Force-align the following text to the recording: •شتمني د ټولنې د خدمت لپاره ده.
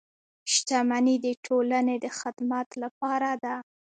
•شتمني 0.53 1.15
د 1.25 1.27
ټولنې 1.45 1.95
د 2.03 2.05
خدمت 2.19 2.67
لپاره 2.83 3.29
ده. 3.43 3.55